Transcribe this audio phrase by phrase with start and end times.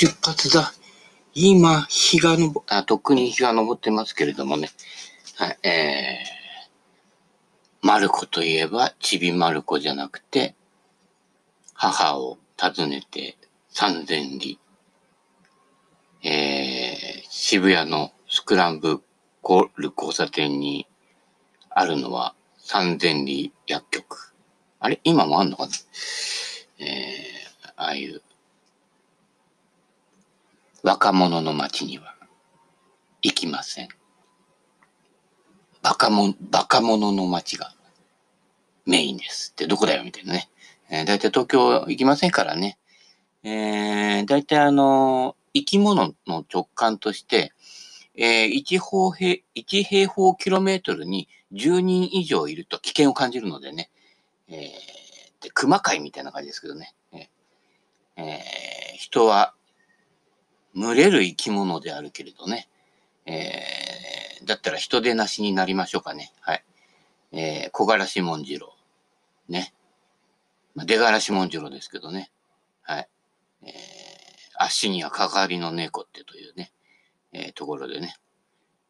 [0.00, 0.72] 出発だ。
[1.34, 4.70] 今、日が昇、あ、とっくに日が昇ってますけれどもね。
[5.34, 10.54] はい、えー、マルコといえば、ちびマルコじゃなくて、
[11.74, 13.38] 母を訪ねて
[13.70, 14.60] 三千里。
[16.22, 19.02] えー、渋谷のスクランブ
[19.78, 20.86] ル交差点に
[21.70, 24.32] あるのは三千里薬局。
[24.78, 25.00] あれ？
[25.02, 25.72] 今もあんのかな？
[26.86, 28.22] えー、ああいう
[30.82, 32.14] 若者の街には
[33.22, 33.88] 行きません。
[35.82, 37.74] バカも、バカ者の街が
[38.86, 40.48] メインですってどこだよみたいなね。
[40.90, 42.78] えー、だいたい東京行きませんからね。
[43.42, 47.52] えー、だいたいあの、生き物の直感として、
[48.14, 53.90] えー、1, 方平1平方キロメートルに10人以上いると危険を感じるのでね。
[54.48, 56.94] えー、で熊飼いみたいな感じですけどね。
[58.16, 59.54] えー、人は
[60.78, 62.68] 群れる生き物であるけれどね。
[63.26, 66.32] えー、だったら人でなしになりましょうかね。
[66.40, 66.64] はい。
[67.32, 68.74] えー、小柄しもんじろ
[69.48, 69.52] う。
[69.52, 69.74] ね。
[70.74, 72.30] まあ、出柄しもんじろうですけどね。
[72.82, 73.08] はい。
[73.64, 73.72] えー、
[74.58, 76.72] 足には関わりの猫ってというね、
[77.32, 78.14] えー、ところでね。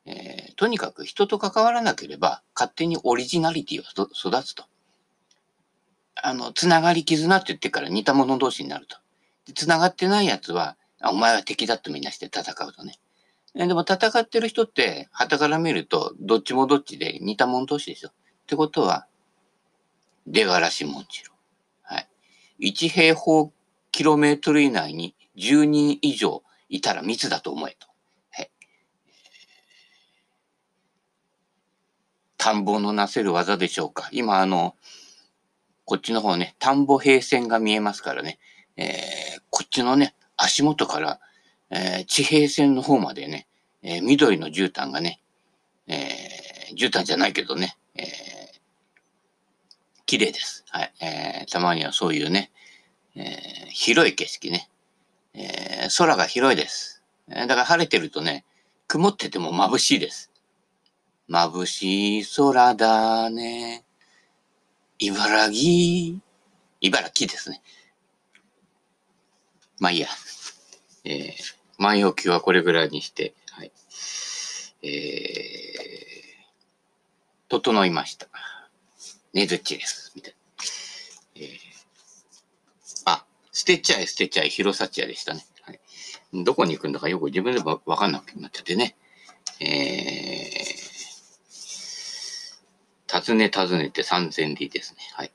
[0.05, 4.65] えー、とにかく人と関わらなければ勝手にオリジナリティは育つと。
[6.23, 8.97] あの、つながり絆って言ってから似た者同士になると。
[9.55, 12.99] つながってないやつは、お前は敵だってみんなして戦うとね。
[13.55, 18.11] でも戦ってる人って、旗から見ると、どっちもどっちで似た者同士でしょ。
[18.11, 18.13] っ
[18.47, 19.07] てことは、
[20.27, 21.33] 出がらしもんじろ。
[21.83, 22.09] はい。
[22.71, 23.53] 1平方
[23.91, 27.89] キロメートル以内に10人以上いたら密だと思えと。
[28.31, 28.51] はい。
[32.37, 34.09] 田んぼのなせる技でしょうか。
[34.13, 34.77] 今、あの、
[35.85, 38.39] こっちの方ね、田んぼ平線が見えますからね。
[38.77, 41.21] えー、こっちのね、足元から、
[41.71, 43.47] えー、地平線の方までね、
[43.83, 45.21] えー、緑の絨毯がね、
[45.87, 48.07] えー、絨毯じゃないけどね、えー、
[50.07, 50.65] 綺麗です。
[50.71, 50.95] はい。
[51.03, 52.51] えー、たまにはそういうね、
[53.17, 54.71] えー、広い景色ね、
[55.35, 57.03] えー、空が広いです。
[57.29, 58.45] だから晴れてるとね、
[58.87, 60.31] 曇ってても眩しいです。
[61.29, 63.85] 眩しい空だね。
[64.99, 66.19] 茨城、
[66.81, 67.61] 茨城ですね。
[69.79, 70.09] まあいいや。
[71.05, 71.35] えー、
[71.79, 73.73] 万葉球はこれぐらいにして、はい。
[74.83, 74.91] えー、
[77.49, 78.29] 整いました。
[79.33, 80.13] ねずっちです。
[80.15, 80.37] みたいな。
[81.37, 81.49] えー、
[83.07, 85.45] あ、捨てちゃえ捨てちゃえ広幸屋でしたね。
[85.63, 85.81] はい。
[86.45, 88.97] どこに行くんだかよく自分でもわかんなくなっちゃってね。
[89.61, 95.01] えー、尋ね尋ねて三千里ですね。
[95.15, 95.33] はい。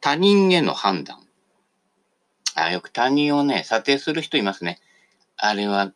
[0.00, 1.27] 他人への判断。
[2.66, 4.80] あ、よく他人をね、査定する人いますね。
[5.36, 5.92] あれは、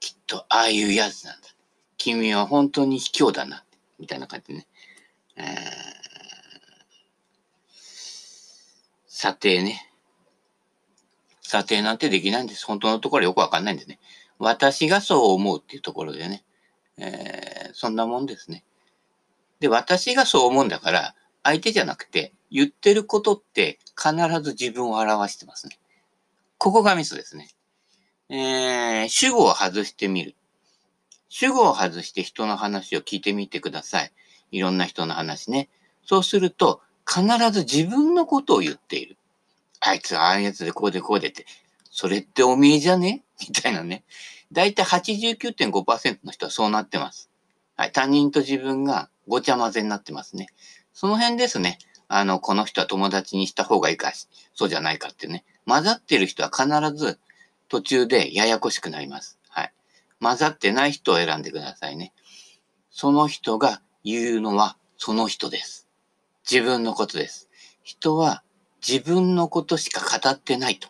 [0.00, 1.48] きっと、ああいうやつなんだ。
[1.96, 3.64] 君は本当に卑怯だな。
[3.98, 4.66] みたいな感じでね。
[9.06, 9.90] 査定ね。
[11.40, 12.66] 査定なんてできないんです。
[12.66, 13.98] 本当のところよくわかんないんでね。
[14.38, 16.44] 私がそう思うっていうところでね。
[16.98, 18.64] えー、そんなもんですね。
[19.60, 25.78] で、私がそう思うんだから、相手じゃなくて、言ってることって必ず自分を表してますね。
[26.64, 27.50] ここがミスですね。
[28.30, 30.34] えー、主語を外してみる。
[31.28, 34.12] 主語を外して人の話を聞いてみてください。
[34.50, 35.68] いろんな人の話ね。
[36.06, 39.18] そうすると、必ず自分のことを言っている。
[39.78, 41.44] あいつはああいうやつでこうでこうでって。
[41.90, 43.24] それっておめえじゃね？
[43.46, 44.02] みたいなね。
[44.50, 47.28] だいたい89.5%の人はそうなってます。
[47.76, 47.92] はい。
[47.92, 50.46] 他人と自分がごちゃ混ぜになってますね。
[50.94, 51.76] その辺ですね。
[52.08, 54.12] あの、この人は友達にした方がいいか、
[54.54, 55.44] そうじゃないかってね。
[55.66, 57.18] 混ざってる人は必ず
[57.68, 59.38] 途中でややこしくなります。
[59.48, 59.72] はい。
[60.20, 62.12] 混ざってない人を選んでくださいね。
[62.90, 65.88] その人が言うのはその人です。
[66.50, 67.48] 自分のことです。
[67.82, 68.42] 人は
[68.86, 70.88] 自分のことしか語ってないと。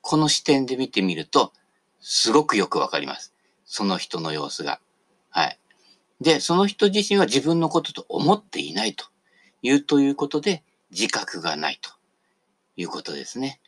[0.00, 1.52] この視点で見てみると、
[2.00, 3.32] すごくよくわかります。
[3.64, 4.80] その人の様子が。
[5.30, 5.58] はい。
[6.20, 9.06] で、その人自身は自分のことと思っていないと
[9.62, 11.90] いうということで、自覚がないと
[12.76, 13.60] いうことですね。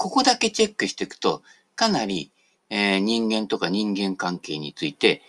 [0.00, 1.42] ここだけチェックしていくと、
[1.76, 2.32] かなり、
[2.70, 5.20] えー、人間とか人間関係について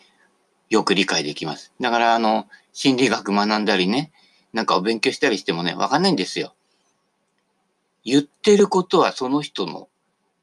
[0.70, 1.74] よく理解できます。
[1.82, 4.14] だから、あの、心理学学んだりね、
[4.54, 6.56] なんかお勉強したりしてもね、わかんないんですよ。
[8.06, 9.90] 言ってることはその人の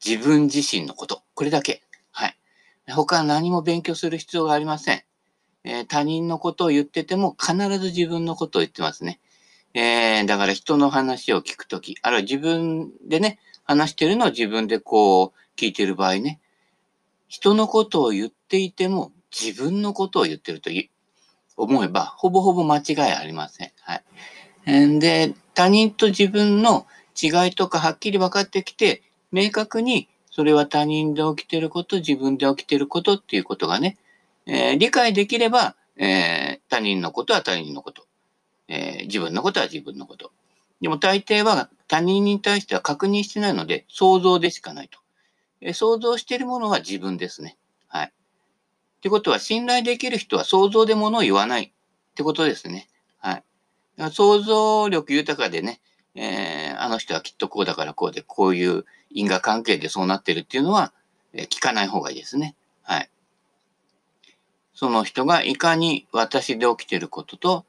[0.05, 1.23] 自分自身のこと。
[1.33, 1.81] これだけ。
[2.11, 2.37] はい。
[2.87, 5.01] 他何も勉強する必要がありません。
[5.63, 9.19] えー、他人のことを言ってても必ず自分のことを言ってますね。
[9.73, 16.39] えー、だから人の話を聞くとき、あるいは自分でね、話してるのを自分でこう、聞いてる場合ね、
[17.27, 20.71] 人のことを言っていても自分のことを言ってると
[21.55, 23.71] 思えば、ほぼほぼ間違いありません。
[23.81, 24.01] は
[24.65, 24.99] い。
[24.99, 26.87] で、他人と自分の
[27.21, 33.97] 違いとかはっきり分かってきて、明確にそれは他人で起きてること、自分で起きてることっていうことがね、
[34.47, 38.07] えー、理解できれば、えー、他人のことは他人のこと、
[38.67, 40.31] えー、自分のことは自分のこと。
[40.81, 44.99] でも大抵は他人に対しては確認してないので、想像でしかないと。
[45.59, 47.57] え想像しているものは自分ですね。
[47.87, 48.05] はい。
[48.05, 48.11] っ
[49.01, 51.71] てことは、信頼できる人は想像でものを言わないっ
[52.13, 52.87] てことですね。
[53.17, 53.43] はい。
[54.11, 55.81] 想像力豊かでね、
[56.13, 60.93] えー、あの人はきっとこうだからこうで、こういう因果関係でそうなってるっていうのは、
[61.33, 62.55] えー、聞かない方がいいですね。
[62.83, 63.09] はい。
[64.75, 67.65] その人がいかに私で起きてることと、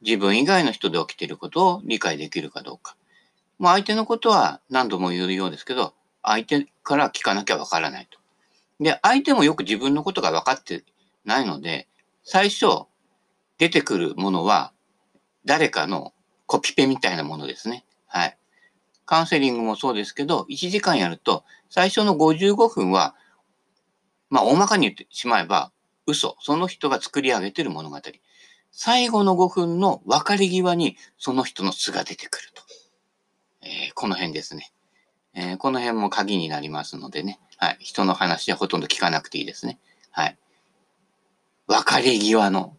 [0.00, 2.96] 自分以外の人で起きてることを理解できるかどうか。
[3.62, 8.18] まあ相手のことは何度も言うようですけど、相手から聞かなきゃわからないと。
[8.82, 10.82] で、相手もよく自分のことが分かって
[11.24, 11.86] ないので、
[12.24, 12.66] 最初
[13.58, 14.72] 出てくるものは
[15.44, 16.12] 誰かの
[16.46, 17.84] コピペみたいなものですね。
[18.08, 18.36] はい。
[19.06, 23.14] カウンセリングもそうですけど、1時間やると、最初の55分は、
[24.28, 25.70] まあ、大まかに言ってしまえば、
[26.08, 26.36] 嘘。
[26.40, 28.00] その人が作り上げてる物語。
[28.72, 32.62] 最後の5分の別れ際に、その人の素が出てくると。
[33.62, 34.72] えー、この辺ですね。
[35.34, 37.38] えー、この辺も鍵になりますのでね。
[37.56, 37.78] はい。
[37.80, 39.78] 人の話はほとんど聞かなくていいですね。
[40.10, 40.36] はい。
[41.68, 42.76] 別れ際の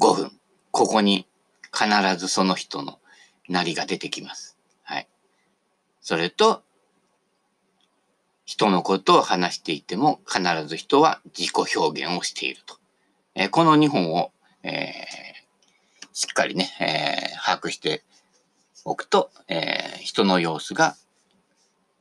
[0.00, 0.38] 5分。
[0.70, 1.26] ここに
[1.72, 1.88] 必
[2.18, 2.98] ずその人の
[3.48, 4.58] なりが出てきます。
[4.82, 5.08] はい。
[6.00, 6.62] それと、
[8.44, 12.76] 人のことを話していても必ず人は自己表現をしていると。
[13.34, 14.32] えー、この2本を、
[14.62, 18.02] えー、しっかりね、えー、把握して
[18.84, 20.96] おくと、え人の様子が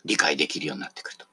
[0.05, 1.25] 理解できるようになってくると。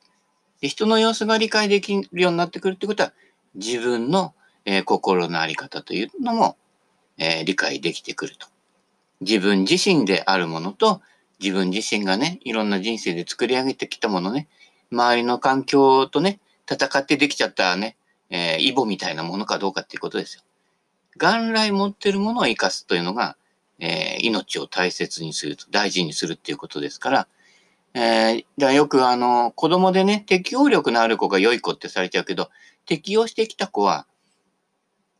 [0.60, 3.12] で人の様子が理解できるようになってくるってことは、
[3.54, 4.34] 自分の、
[4.64, 6.56] え心のあり方というのも、
[7.16, 8.46] えー、理解できてくると。
[9.20, 11.00] 自分自身であるものと、
[11.40, 14.48] 自分自身がね、いろんな人生で作り上げてきたものね、
[14.92, 16.40] 周りの環境とね、
[16.70, 17.96] 戦ってできちゃったね、
[18.30, 20.42] えー、イボみたいなものかどうかっていうことですよ。
[21.16, 23.36] 元来持ってるものを生かすというのが、
[23.78, 27.28] えー、命を大切にすると、大事にするっていうことですから、
[27.94, 32.50] えー、だよくあの、子供でね、適応力のある子が良い子ってされちゃうけど、
[32.86, 34.06] 適応してきた子は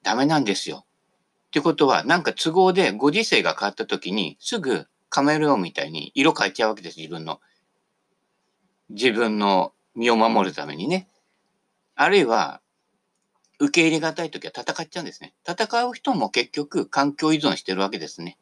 [0.03, 0.85] ダメなんですよ。
[1.49, 7.41] ってことは、なんか都合でご時世が変わった時に、すぐカメレオンみたいに色変えちゃうわけです、自分の。
[8.91, 11.09] 自分の身を守るためにね。
[11.95, 12.61] あるいは、
[13.59, 15.35] 受け入れがたい時は戦っちゃうんですね。
[15.47, 18.39] 戦う人も結局環境依存してるわけですね。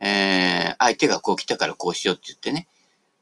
[0.00, 2.68] えー、相手がこう来たからこうしようって言ってね。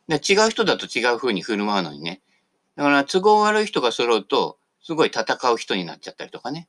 [0.08, 2.22] で違う人だと違う風に振る舞うのにね。
[2.76, 6.68] だから都合悪い人が揃うと、すごい戦う人になっちゃったりとかね。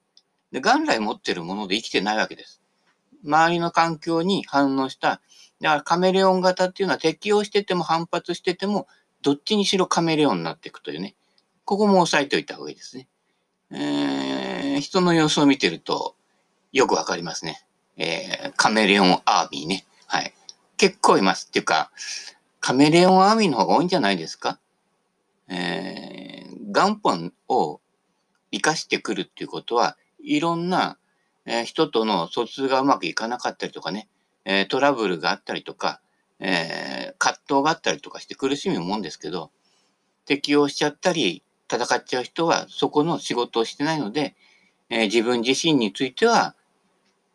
[0.51, 2.61] で、元来持ってるもので生きてないわけです。
[3.23, 5.21] 周りの環境に反応した、
[5.61, 8.87] だからカメレオン型っていうのは適応してても反発してても、
[9.21, 11.15] どっちにしろカメレオンになっていくというね。
[11.65, 13.07] ここも押さえておいた方がいいですね。
[13.71, 16.15] えー、人の様子を見てると、
[16.71, 17.63] よくわかりますね。
[17.97, 19.85] えー、カメレオンアーミーね。
[20.11, 20.33] はい。
[20.75, 21.45] 結構います。
[21.49, 21.91] っていうか、
[22.59, 24.59] カメレオンアーミーの方が多いんじゃないですか？
[25.47, 27.79] えー、元本を
[28.51, 30.97] 生かしてくるっていうことは、いろんな、
[31.45, 34.09] えー、人との疎通がうまくいかなかったりとかね、
[34.45, 36.01] えー、トラブルがあったりとか、
[36.39, 39.51] えー、葛藤があったりとかして苦しむもんですけど、
[40.25, 44.35] 適応しちゃったり、戦っちゃう人はそこの仕事をしてないので、
[44.89, 46.55] えー、自分自身については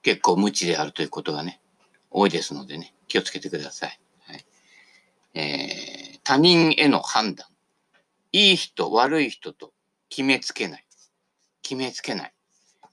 [0.03, 1.61] 結構無知であるということがね、
[2.15, 4.01] 多いですのでね、気をつけてください。
[4.21, 4.47] はい
[5.35, 7.49] えー、他人への判断。
[8.31, 9.73] いい人、悪い人と
[10.09, 10.87] 決めつけない。
[11.63, 12.33] 決めつけない。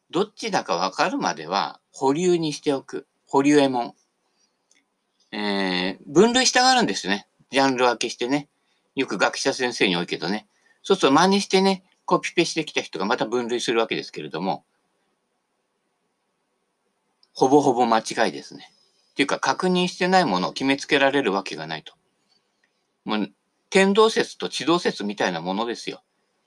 [0.10, 3.08] どっちだかわかるまでは保留にしておく。
[3.28, 3.96] 保留エモ
[5.32, 5.38] ン。
[5.38, 7.28] えー、分類したがるんですね。
[7.52, 8.50] ジャンル分けしてね。
[8.96, 10.48] よく学者先生に多いけどね。
[10.82, 14.66] そうすると真似してね、コピペしてきた人がまた分類するわけですけれども、
[17.34, 18.74] ほぼほぼ間違いですね。
[19.12, 21.94] っていうか、確認してないものを決めつけられるわけがないと。
[23.06, 23.32] もう、
[23.70, 26.02] 天動説と地動説みたいなものですよ。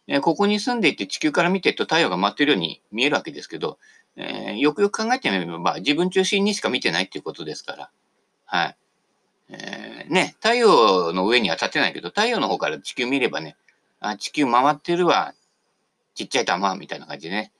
[0.07, 3.79] えここに住んでいて地球から見てると太陽が回ってるように見えるわけですけど、
[4.17, 7.91] えー、よくよく考えてみれば、自分中心にしか見てないっていうことですから。
[8.45, 8.77] はい。
[9.49, 13.57] えー、ね、太陽の上には立てないけど、太陽の方から地球見ればね、
[14.01, 15.35] あ、地球回ってるわ、
[16.15, 17.53] ちっちゃい玉、みたいな感じでね、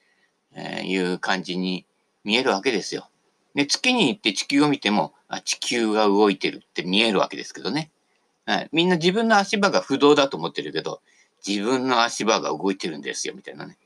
[0.55, 1.87] えー、いう感じに
[2.23, 3.09] 見えるわけですよ。
[3.55, 7.91] で、月に行って地球を見ても、あ、地球が動いてるって見えるわけですけどね。
[8.47, 8.69] はい。
[8.73, 11.01] みんな自分の足場が不動だと思ってるけど、
[11.47, 13.79] 自分の足場が動いてるんですよ、みたいなね。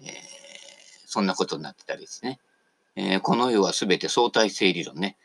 [0.00, 0.10] えー、
[1.06, 2.40] そんなことになってたりですね。
[2.96, 5.16] えー、この世はすべて相対性理論ね。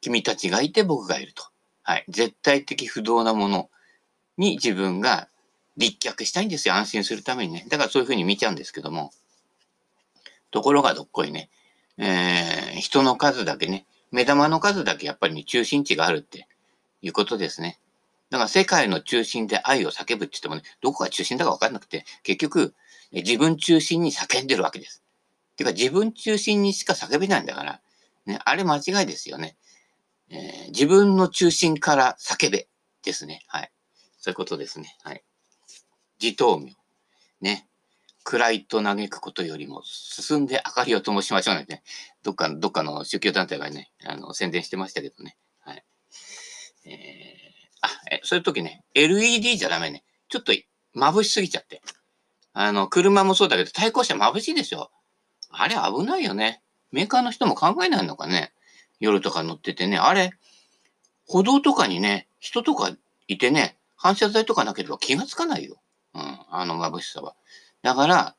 [0.00, 1.44] 君たちがいて僕がいると。
[1.82, 2.04] はい。
[2.08, 3.70] 絶対的不動なもの
[4.36, 5.28] に自分が
[5.76, 6.74] 立脚したいんですよ。
[6.74, 7.66] 安心するためにね。
[7.68, 9.10] だからそういうふうに見ちゃうんですけども。
[10.50, 11.50] ところがどっこいね。
[11.98, 13.86] えー、人の数だけね。
[14.10, 16.46] 目玉の数だけやっぱり、ね、中心地があるって
[17.02, 17.78] いうことですね。
[18.30, 22.74] だから世界の中心で愛を叫ぶって言ってもね、どこが中心だかわかんなくて、結局、
[23.12, 25.02] 自分中心に叫んでるわけです。
[25.56, 27.80] てか自分中心にしか叫べないんだから、
[28.26, 29.56] ね、あれ間違いですよね。
[30.28, 32.68] えー、自分の中心から叫べ
[33.02, 33.42] ですね。
[33.46, 33.70] はい。
[34.18, 34.96] そういうことですね。
[35.02, 35.22] はい。
[36.20, 36.72] 自灯明。
[37.40, 37.68] ね。
[38.26, 41.84] 暗いと嘆くことよりも進んで明かりを灯しましょうね。
[42.24, 45.36] どっか、どっかの宗教団体がね、あの、宣伝してましたけどね。
[45.60, 45.84] はい。
[46.86, 46.92] えー、
[47.82, 50.02] あ、え、そういう時ね、LED じゃダメね。
[50.28, 50.52] ちょっと
[50.96, 51.82] 眩しすぎちゃって。
[52.52, 54.90] あの、車もそうだけど、対向車眩しいですよ。
[55.50, 56.62] あれ危ないよね。
[56.90, 58.52] メーカーの人も考えないのかね。
[58.98, 59.98] 夜とか乗っててね。
[59.98, 60.32] あれ、
[61.28, 62.90] 歩道とかにね、人とか
[63.28, 65.76] いてね、反射材とかなければ気がつかないよ。
[66.14, 67.36] うん、あの眩しさは。
[67.86, 68.34] だから、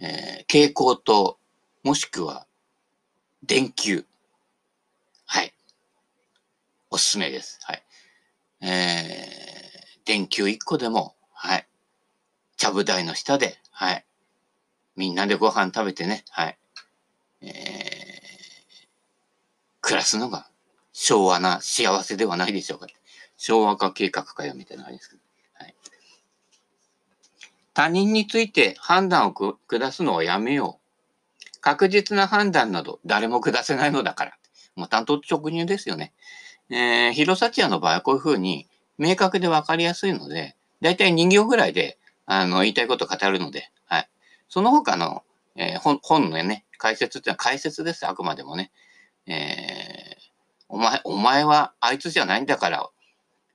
[0.00, 1.38] えー、蛍光灯、
[1.84, 2.48] もしくは、
[3.44, 4.04] 電球。
[5.24, 5.54] はい。
[6.90, 7.60] おすすめです。
[7.62, 7.82] はい。
[8.60, 11.68] えー、電球1個でも、はい。
[12.56, 14.04] ちゃぶ台の下で、はい。
[14.96, 16.58] みんなでご飯食べてね、はい。
[17.42, 17.52] えー、
[19.80, 20.50] 暮らすのが
[20.92, 22.88] 昭和な幸せではないでしょうか。
[23.36, 25.27] 昭和化計画かよ、みたいな感じですけど。
[27.78, 30.80] 他人について判断を下すのはやめよ
[31.54, 31.60] う。
[31.60, 34.32] 確実な判断など誰も下せないのだから。
[34.74, 36.12] もう担当直入ですよね。
[36.70, 38.66] えー、広幸屋の場合はこういうふうに
[38.98, 44.08] 明確でわかりやすいので、だいたい2行ぐらいで、あの、言いたいこと語るので、はい。
[44.48, 45.22] その他の、
[45.54, 48.72] えー、本、本のね、解説っていうのは解説です、あくまでもね。
[49.28, 50.20] えー、
[50.68, 52.90] お前、お前はあいつじゃないんだから、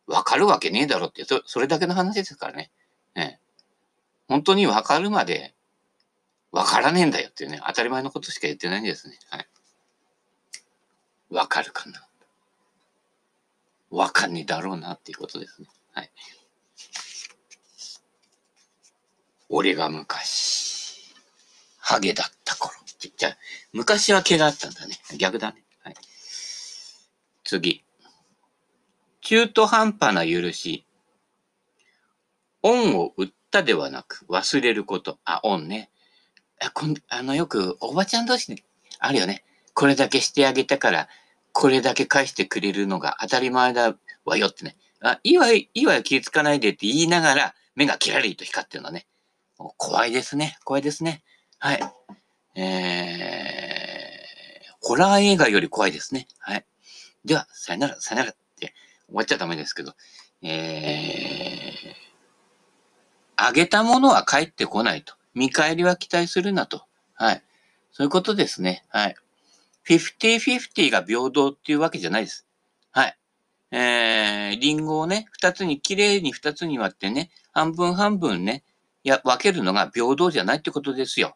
[0.08, 2.54] わかるわけねえだろって、そそれだけの話ですから。
[2.54, 2.72] ね
[4.28, 5.54] 本当にわかるまで、
[6.52, 9.18] わからねえんだよっていうね、当たり前のことしか言ってないんですね。
[9.30, 9.48] はい。
[11.30, 12.08] わかるかな。
[13.90, 15.68] わかんねえだろうなっていうことですね。
[15.94, 16.12] はい。
[19.50, 21.14] 俺が昔、
[21.78, 22.74] ハゲだった頃。
[23.18, 23.38] じゃ
[23.74, 24.96] 昔は毛があったんだね。
[25.18, 25.64] 逆だね。
[25.84, 25.96] はい。
[27.44, 27.84] 次。
[29.22, 30.86] 中途半端な許し。
[32.62, 35.20] 恩を売ったではなく忘れること。
[35.26, 35.92] あ、恩ね。
[36.60, 38.64] あこんあの、よくおばちゃん同士で
[39.00, 39.44] あるよね。
[39.76, 41.08] これだけしてあげたから、
[41.52, 43.96] これだけ返してくれるのが当たり前だ
[44.26, 44.76] わよってね。
[45.02, 49.06] あ、いいわよ、いいわよ、気づかないでって言いながら、目がキラリと光ってるのね。
[49.78, 50.58] 怖いですね。
[50.64, 51.24] 怖いですね。
[51.60, 51.80] はい。
[52.56, 56.28] えー、ホラー映画より怖いですね。
[56.40, 56.66] はい。
[57.24, 58.74] では、さよなら、さよならって
[59.08, 59.94] 終わっちゃダメですけど、
[60.42, 62.13] えー、
[63.36, 65.14] あげたものは帰ってこないと。
[65.34, 66.84] 見返りは期待するなと。
[67.16, 67.44] はい。
[67.92, 68.84] そういうことですね。
[68.90, 69.16] はい。
[69.88, 72.46] 50-50が平等っていうわけじゃないです。
[72.92, 73.18] はい。
[73.72, 78.64] えー、リンゴをね、二つに、綺麗に二つに割ってね、半分半分ね、
[79.04, 81.36] や、分けるのが平等じゃないってことですよ。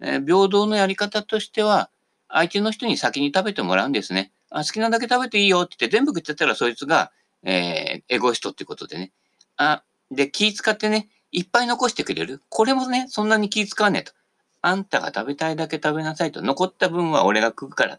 [0.00, 1.90] えー、平等のやり方としては、
[2.28, 4.32] 相手の人に先に食べてもらうんですね。
[4.50, 7.10] あ好きなだけ食べていいよって言って全部食っちゃったらそいつが、
[7.42, 9.12] えー、エゴイストってことでね。
[9.56, 12.42] あ、で、気使ってね、いっぱい残してくれる。
[12.48, 14.12] これもね、そんなに気使わねえと。
[14.60, 16.42] あんたが食べたいだけ食べなさいと。
[16.42, 17.98] 残った分は俺が食うから。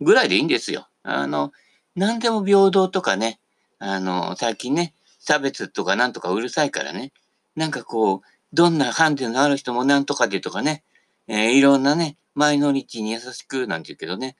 [0.00, 0.88] ぐらいでいいんですよ。
[1.02, 1.52] あの、
[1.96, 3.40] 何でも平等とかね、
[3.78, 7.12] あの、最近ね、差別とかなんとかうるさいからね、
[7.56, 8.20] なんかこう、
[8.52, 10.82] どんなハンデのある人もなんとかでとかね、
[11.28, 14.36] えー、いろんなね、マイノリティに優しくなんて言うけどね、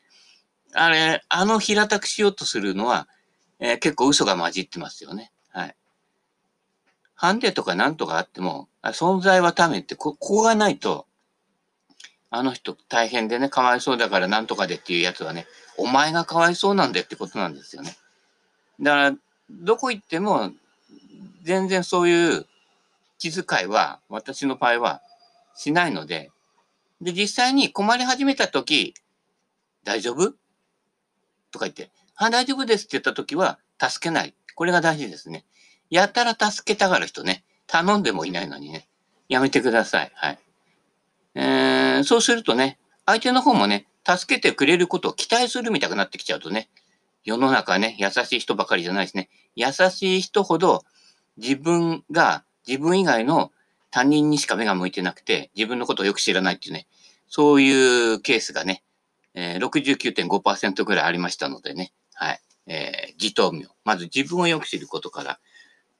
[0.72, 3.08] あれ、あの平たくしようとするのは、
[3.58, 5.32] えー、結構嘘が混じってますよね。
[7.20, 11.06] ハンデとかなんとかあっても、存在はためってこ、こがないと、
[12.30, 15.46] あの人大変でね、かわいそうだからなんとかでっていうやつはね、
[15.76, 17.94] お前がかわいそうなんでってことなんですよね。
[18.80, 19.12] だから、
[19.50, 20.52] どこ行っても、
[21.42, 22.46] 全然そういう
[23.18, 25.02] 気遣いは、私の場合は
[25.54, 26.30] しないので、
[27.02, 28.94] で、実際に困り始めたとき、
[29.84, 30.32] 大丈夫？
[31.52, 34.32] とか言って、あ、大丈夫ですって言ったときは、助けない。
[34.54, 35.44] これが大事ですね。
[35.90, 38.88] やたら助けたがる人ね、頼んでもいないのにね、
[39.28, 40.12] やめてください。
[40.14, 40.38] はい。
[41.34, 46.68] えー、そうするとね、相手の方もね、助けてくれることを期待するみたくなってきちゃうとね、
[47.24, 49.28] 世の中ね、優しい人ばかりじゃないですね。
[49.54, 50.84] 優しい人ほど
[51.36, 53.52] 自分が自分以外の
[53.90, 56.86] 他人にしか目が向いてなくて、自分のことをよく知らないっていうね、
[57.28, 58.82] そういうケースがね、
[59.34, 62.40] えー、69.5%ぐらいありましたのでね、はい。
[62.66, 63.66] えー、自頭名。
[63.84, 65.40] まず自分をよく知ることから。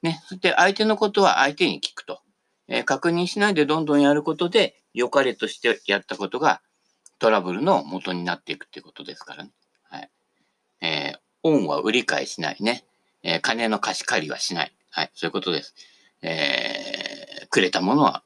[0.01, 0.21] ね。
[0.25, 2.21] そして相手のことは相手に聞くと。
[2.67, 6.61] え、確認しないでどんどんやることで、良かれとしてやったことが
[7.19, 9.51] トラブルの元になっていくっていうことですからね。
[9.83, 10.09] はい。
[10.81, 12.85] えー、恩は売り買いしないね。
[13.23, 14.73] えー、金の貸し借りはしない。
[14.89, 15.11] はい。
[15.13, 15.75] そういうことです。
[16.21, 18.23] えー、くれたものは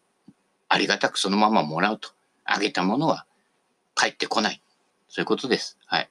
[0.69, 2.09] ありがたくそのままもらうと。
[2.45, 3.25] あげたものは
[3.95, 4.61] 返ってこない。
[5.09, 5.77] そういうことです。
[5.85, 6.09] はい。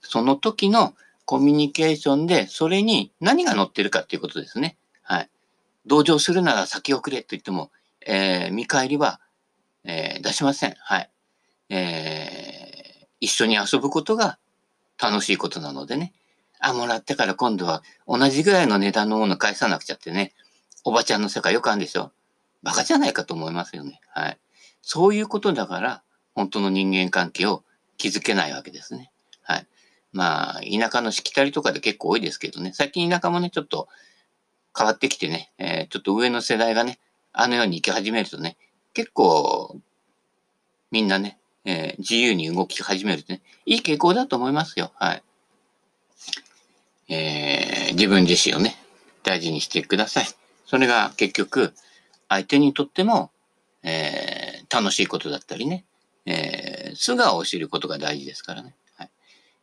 [0.00, 0.94] その時の
[1.26, 4.76] コミュニケーションで、それに何が載ってるかっていうことですね。
[5.06, 5.30] はい。
[5.86, 7.70] 同情するなら先送れと言っても、
[8.04, 9.20] えー、見返りは、
[9.84, 10.74] えー、出しません。
[10.78, 11.10] はい。
[11.70, 14.38] えー、一緒に遊ぶことが
[15.00, 16.12] 楽しいことなのでね。
[16.58, 20.32] あ、もらってから今度は同じぐらいの値段のもの返さなくちゃってね。
[20.84, 22.12] おばちゃんの世界よくあるんでしょ
[22.62, 24.00] バカじゃないかと思いますよね。
[24.08, 24.38] はい。
[24.82, 26.02] そういうことだから、
[26.34, 27.64] 本当の人間関係を
[27.98, 29.10] 築けないわけですね。
[29.42, 29.66] はい。
[30.12, 32.72] まあ、田舎のしきたりとかで結構多いですけどね。
[32.74, 33.88] 最近田舎もね、ちょっと
[34.76, 36.98] 変わってきてね、えー、ちょっと上の世代がね、
[37.32, 38.56] あのように行き始めるとね、
[38.92, 39.80] 結構、
[40.90, 44.92] みんなね、えー、自由に動き始めるとね、いい傾向だと思いますよ。
[44.96, 45.22] はい。
[47.08, 48.76] えー、自分自身をね、
[49.22, 50.26] 大事にしてください。
[50.66, 51.72] それが結局、
[52.28, 53.30] 相手にとっても、
[53.82, 55.84] えー、楽しいことだったりね、
[56.26, 58.74] えー、素顔を知ることが大事ですからね。
[58.96, 59.10] はい。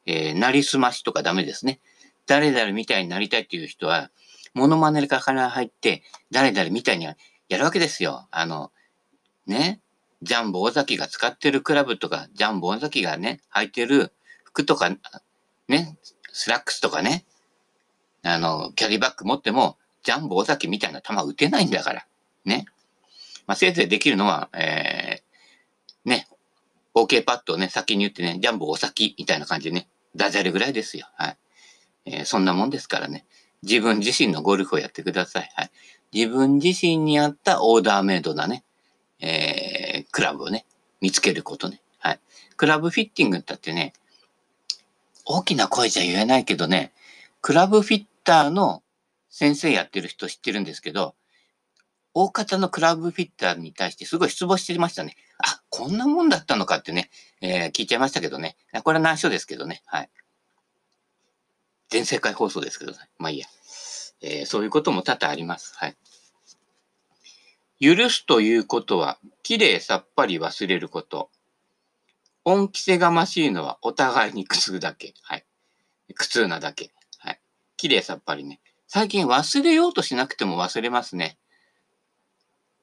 [0.06, 1.80] えー、なりすましとかダメですね。
[2.26, 4.10] 誰々みたいになりたいっていう人は、
[4.54, 7.16] モノマネから入って、誰々みたいにや
[7.58, 8.28] るわけですよ。
[8.32, 8.72] あの、
[9.48, 9.82] ね、
[10.22, 14.14] ジャンボ尾崎が使ってるクラブとか、ジャンボ尾崎がね、履いてる
[14.44, 14.90] 服とか、
[15.68, 15.98] ね、
[16.32, 17.26] スラックスとかね、
[18.24, 22.08] あの、キャリーバッグ持っても、ジャンボ尾崎みたいな球打てないんだから。
[22.46, 22.66] ね。
[23.48, 26.28] まあ、せいぜいできるのは、えー、ね、
[26.96, 31.08] OK パッドをね、先に言ってね、ジャンボ尾崎みたいな感じでね、ダジャレぐらいですよ。
[31.16, 31.38] はい。
[32.06, 33.26] えー、そんなもんですからね。
[33.64, 35.50] 自分自身のゴルフをやってください。
[35.56, 35.72] はい。
[36.14, 38.64] 自分自身に合ったオーダーメイドなね、
[39.20, 40.66] えー、クラブをね、
[41.02, 41.82] 見つけることね。
[41.98, 42.20] はい。
[42.56, 43.94] クラブフィッティングだってね、
[45.26, 46.92] 大きな声じゃ言えないけどね、
[47.42, 48.84] クラブフィッターの
[49.30, 51.16] 先生やってる人知ってるんですけど、
[52.14, 55.16] 大方のクラブフィッターに対してすごい失望してましたね。
[55.40, 57.10] あ、こんなもんだったのかってね、
[57.42, 58.56] えー、聞いちゃいましたけどね。
[58.84, 59.82] これは内緒ですけどね。
[59.86, 60.10] はい。
[61.94, 62.98] 全世界放送ですけどね。
[63.20, 63.46] まあいいや。
[64.24, 65.76] えー、そういうことも多々あります。
[65.78, 65.96] はい。
[67.80, 71.30] 許すということは、きれいさっぱり忘れること。
[72.46, 75.14] 恩着せがましいのはお互いに苦痛だけ。
[75.22, 75.46] はい。
[76.16, 76.90] 苦痛なだけ。
[77.20, 77.40] はい。
[77.78, 78.60] きれいさっぱりね。
[78.88, 81.38] 最近忘れようとしなくても忘れますね。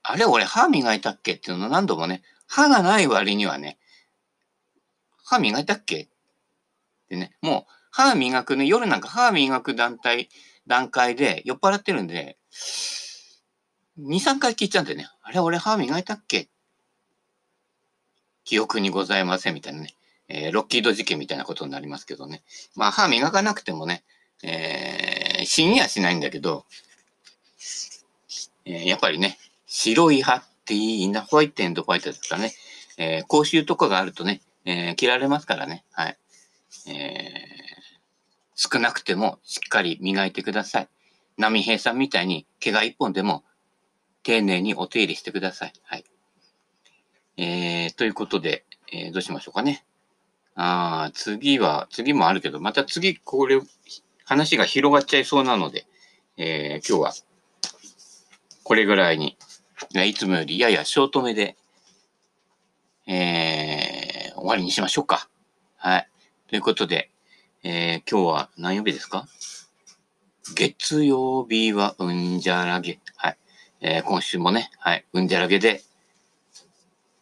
[0.04, 3.76] あれ俺歯磨いたっけっていうの何度もね、歯がない割にはね、
[5.24, 6.08] 歯磨いたっけっ
[7.08, 10.28] てね、もう歯磨くね、夜なんか歯磨く団体、
[10.66, 12.38] 段階で酔っ払ってるんで、
[13.98, 15.08] 2、3回聞いちゃうんだよね。
[15.22, 16.48] あれ、俺歯磨いたっけ？
[18.44, 19.94] 記憶にございませんみたいなね。
[20.28, 22.42] えー、ロッキード事件みたいなことになりますけどね。
[22.74, 24.04] まあ、歯磨かなくてもね、
[24.42, 26.64] えー、死にはしないんだけど、
[28.64, 32.52] えー、やっぱりね、白い歯っていいな、ホワイトエンドホワイトですかね、
[32.96, 35.84] えー、口臭とかがあるとね、えー、切られますからね。
[35.90, 36.16] はい。
[36.86, 37.59] えー、
[38.62, 40.88] 少なくてもしっかり磨いてください。
[41.38, 43.42] 波平さんみたいに毛が一本でも
[44.22, 45.72] 丁寧にお手入れしてください。
[45.82, 46.04] はい。
[47.38, 49.86] えー、ということで、えー、どうしましょうかね。
[50.56, 53.58] ああ、次は、次もあるけど、また次、これ、
[54.26, 55.86] 話が広がっちゃいそうなので、
[56.36, 57.14] えー、今日は、
[58.62, 59.38] これぐらいに、
[60.04, 61.56] いつもよりややショートめで、
[63.06, 65.30] えー、終わりにしましょうか。
[65.78, 66.08] はい。
[66.48, 67.09] ということで、
[67.62, 69.28] えー、今日は何曜日ですか？
[70.54, 73.00] 月曜日はうんじゃらげ。
[73.16, 73.36] はい。
[73.82, 75.82] えー、今週もね、はい、うんじゃらげで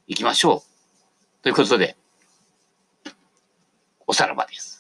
[0.06, 1.42] 行きましょう。
[1.42, 1.96] ということで、
[4.06, 4.77] おさらばです。